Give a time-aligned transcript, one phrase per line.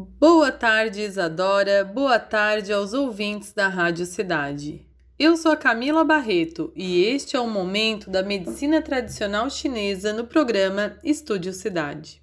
[0.00, 1.84] Boa tarde, Isadora.
[1.84, 4.86] Boa tarde aos ouvintes da Rádio Cidade.
[5.18, 10.24] Eu sou a Camila Barreto e este é o momento da medicina tradicional chinesa no
[10.24, 12.22] programa Estúdio Cidade.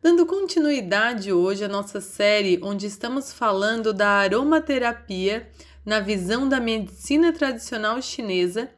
[0.00, 5.50] Dando continuidade hoje à nossa série onde estamos falando da aromaterapia
[5.84, 8.70] na visão da medicina tradicional chinesa,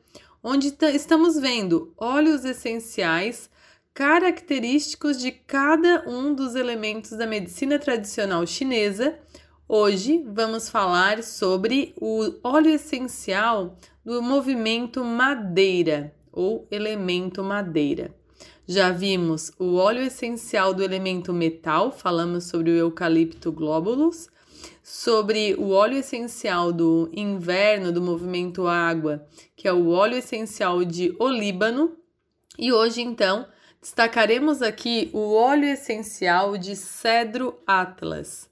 [0.42, 3.50] onde estamos vendo óleos essenciais
[3.96, 9.18] característicos de cada um dos elementos da medicina tradicional chinesa.
[9.66, 18.14] Hoje vamos falar sobre o óleo essencial do movimento madeira ou elemento madeira.
[18.68, 24.28] Já vimos o óleo essencial do elemento metal, falamos sobre o eucalipto globulus,
[24.82, 31.16] sobre o óleo essencial do inverno do movimento água, que é o óleo essencial de
[31.18, 31.96] olíbano,
[32.58, 33.46] e hoje então
[33.86, 38.50] destacaremos aqui o óleo essencial de cedro atlas.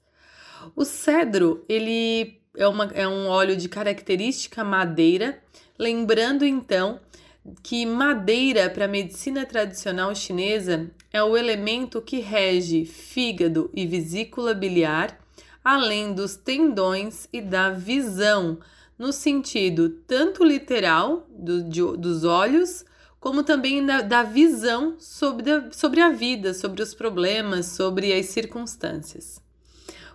[0.73, 5.37] O cedro, ele é, uma, é um óleo de característica madeira,
[5.77, 7.01] lembrando então
[7.61, 14.53] que madeira para a medicina tradicional chinesa é o elemento que rege fígado e vesícula
[14.53, 15.19] biliar,
[15.61, 18.57] além dos tendões e da visão,
[18.97, 22.85] no sentido tanto literal do, de, dos olhos
[23.25, 28.27] como também da, da visão sobre a, sobre a vida, sobre os problemas, sobre as
[28.27, 29.41] circunstâncias.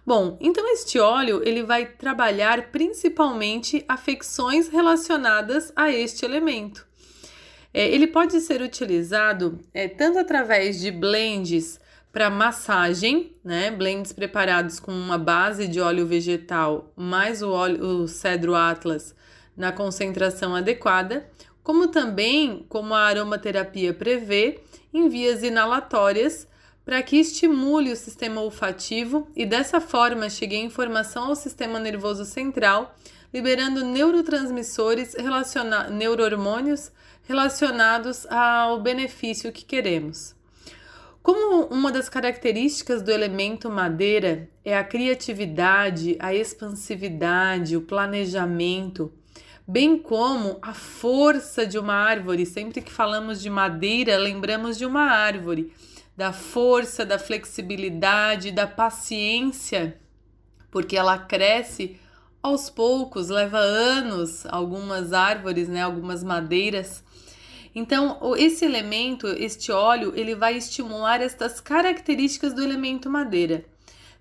[0.07, 6.87] Bom, então este óleo ele vai trabalhar principalmente afecções relacionadas a este elemento.
[7.75, 11.81] É, ele pode ser utilizado é, tanto através de blends
[12.13, 13.73] para massagem, né?
[13.73, 19.17] Blends preparados com uma base de óleo vegetal mais o óleo o cedro atlas
[19.57, 21.29] na concentração adequada,
[21.63, 24.61] como também, como a aromaterapia prevê,
[24.93, 26.49] em vias inalatórias
[26.85, 32.25] para que estimule o sistema olfativo e dessa forma chegue a informação ao sistema nervoso
[32.25, 32.97] central,
[33.33, 36.91] liberando neurotransmissores relacionados, neurohormônios
[37.23, 40.35] relacionados ao benefício que queremos.
[41.23, 49.13] Como uma das características do elemento madeira é a criatividade, a expansividade, o planejamento,
[49.71, 52.45] bem como a força de uma árvore.
[52.45, 55.73] Sempre que falamos de madeira, lembramos de uma árvore,
[56.17, 59.97] da força, da flexibilidade, da paciência,
[60.73, 62.01] porque ela cresce
[62.43, 67.05] aos poucos, leva anos, algumas árvores, né, algumas madeiras.
[67.73, 73.65] Então, esse elemento, este óleo, ele vai estimular estas características do elemento madeira,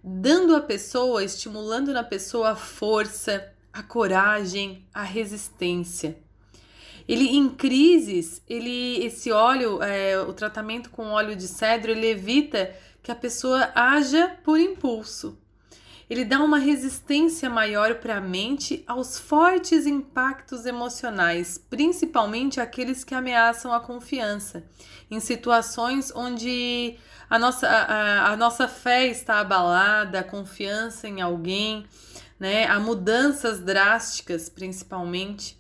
[0.03, 6.17] dando à pessoa, estimulando na pessoa a força, a coragem, a resistência.
[7.07, 12.75] Ele em crises, ele esse óleo, é, o tratamento com óleo de cedro, ele evita
[13.01, 15.37] que a pessoa haja por impulso.
[16.09, 23.15] Ele dá uma resistência maior para a mente aos fortes impactos emocionais, principalmente aqueles que
[23.15, 24.63] ameaçam a confiança,
[25.09, 26.97] em situações onde
[27.29, 31.85] a nossa, a, a nossa fé está abalada, a confiança em alguém,
[32.39, 32.65] né?
[32.65, 35.57] Há mudanças drásticas, principalmente.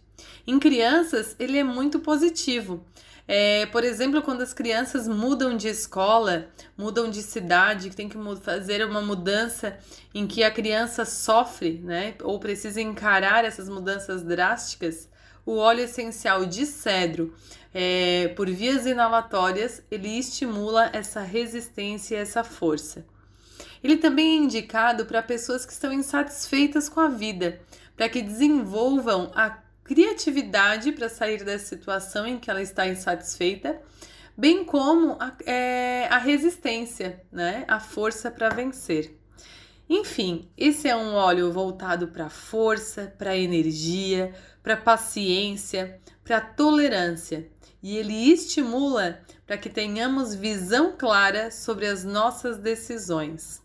[0.47, 2.85] Em crianças, ele é muito positivo.
[3.27, 8.83] É, por exemplo, quando as crianças mudam de escola, mudam de cidade, tem que fazer
[8.83, 9.77] uma mudança
[10.15, 12.15] em que a criança sofre, né?
[12.23, 15.07] Ou precisa encarar essas mudanças drásticas,
[15.45, 17.33] o óleo essencial de cedro,
[17.73, 23.05] é, por vias inalatórias, ele estimula essa resistência e essa força.
[23.83, 27.61] Ele também é indicado para pessoas que estão insatisfeitas com a vida,
[27.95, 33.81] para que desenvolvam a criatividade para sair dessa situação em que ela está insatisfeita,
[34.37, 37.65] bem como a, é, a resistência, né?
[37.67, 39.17] a força para vencer.
[39.89, 47.49] Enfim, esse é um óleo voltado para força, para energia, para paciência, para tolerância
[47.81, 53.61] e ele estimula para que tenhamos visão clara sobre as nossas decisões.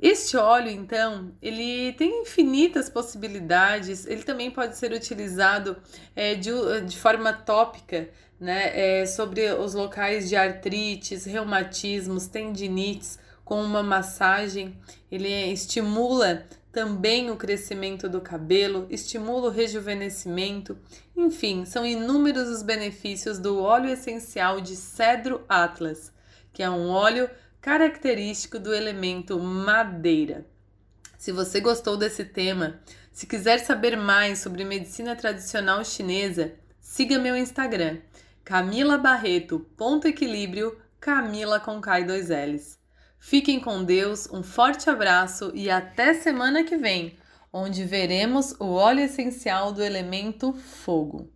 [0.00, 4.06] Este óleo, então, ele tem infinitas possibilidades.
[4.06, 5.76] Ele também pode ser utilizado
[6.14, 6.50] é, de,
[6.86, 8.08] de forma tópica,
[8.38, 14.76] né, é, sobre os locais de artrites, reumatismos, tendinites, com uma massagem.
[15.10, 20.76] Ele estimula também o crescimento do cabelo, estimula o rejuvenescimento.
[21.16, 26.12] Enfim, são inúmeros os benefícios do óleo essencial de cedro atlas,
[26.52, 27.30] que é um óleo
[27.64, 30.46] característico do elemento madeira.
[31.16, 32.78] Se você gostou desse tema,
[33.10, 38.00] se quiser saber mais sobre medicina tradicional chinesa, siga meu Instagram,
[38.44, 42.78] Camila Barreto, ponto equilíbrio, Camila com e dois L's.
[43.18, 47.16] Fiquem com Deus, um forte abraço e até semana que vem,
[47.50, 51.33] onde veremos o óleo essencial do elemento fogo.